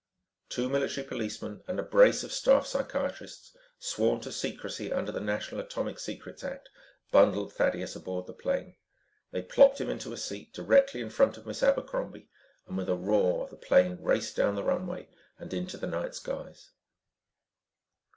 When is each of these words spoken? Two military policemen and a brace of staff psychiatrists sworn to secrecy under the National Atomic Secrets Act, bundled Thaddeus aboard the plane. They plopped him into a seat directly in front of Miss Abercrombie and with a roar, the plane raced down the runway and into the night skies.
Two 0.49 0.67
military 0.67 1.05
policemen 1.05 1.61
and 1.67 1.79
a 1.79 1.83
brace 1.83 2.23
of 2.23 2.33
staff 2.33 2.65
psychiatrists 2.65 3.55
sworn 3.77 4.19
to 4.21 4.31
secrecy 4.31 4.91
under 4.91 5.11
the 5.11 5.19
National 5.19 5.61
Atomic 5.61 5.99
Secrets 5.99 6.43
Act, 6.43 6.69
bundled 7.11 7.53
Thaddeus 7.53 7.95
aboard 7.95 8.25
the 8.25 8.33
plane. 8.33 8.77
They 9.29 9.43
plopped 9.43 9.79
him 9.79 9.91
into 9.91 10.11
a 10.11 10.17
seat 10.17 10.53
directly 10.55 11.01
in 11.01 11.11
front 11.11 11.37
of 11.37 11.45
Miss 11.45 11.61
Abercrombie 11.61 12.29
and 12.65 12.79
with 12.79 12.89
a 12.89 12.95
roar, 12.95 13.47
the 13.47 13.57
plane 13.57 13.99
raced 14.01 14.35
down 14.35 14.55
the 14.55 14.63
runway 14.63 15.07
and 15.37 15.53
into 15.53 15.77
the 15.77 15.85
night 15.85 16.15
skies. 16.15 16.71